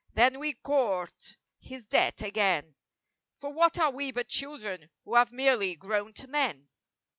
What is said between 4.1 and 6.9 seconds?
but children who have merely grown to men!